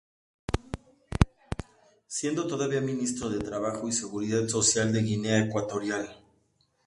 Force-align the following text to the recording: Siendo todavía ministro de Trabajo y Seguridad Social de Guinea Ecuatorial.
Siendo 2.07 2.47
todavía 2.47 2.81
ministro 2.81 3.29
de 3.29 3.37
Trabajo 3.37 3.87
y 3.87 3.91
Seguridad 3.91 4.47
Social 4.47 4.91
de 4.91 5.03
Guinea 5.03 5.45
Ecuatorial. 5.45 6.17